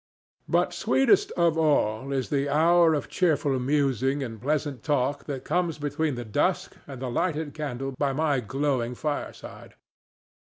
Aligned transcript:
But 0.49 0.73
sweetest 0.73 1.29
of 1.33 1.59
all 1.59 2.11
is 2.11 2.29
the 2.31 2.49
hour 2.49 2.95
of 2.95 3.07
cheerful 3.07 3.59
musing 3.59 4.23
and 4.23 4.41
pleasant 4.41 4.81
talk 4.81 5.25
that 5.25 5.43
comes 5.43 5.77
between 5.77 6.15
the 6.15 6.25
dusk 6.25 6.75
and 6.87 6.99
the 6.99 7.11
lighted 7.11 7.53
candle 7.53 7.93
by 7.99 8.11
my 8.11 8.39
glowing 8.39 8.95
fireside. 8.95 9.75